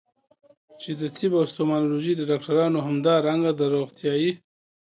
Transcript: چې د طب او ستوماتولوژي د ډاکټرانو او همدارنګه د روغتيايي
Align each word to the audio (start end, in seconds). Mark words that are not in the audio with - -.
چې 0.81 0.91
د 0.99 1.01
طب 1.15 1.31
او 1.39 1.45
ستوماتولوژي 1.51 2.13
د 2.17 2.21
ډاکټرانو 2.29 2.75
او 2.79 2.85
همدارنګه 2.87 3.51
د 3.55 3.61
روغتيايي 3.73 4.31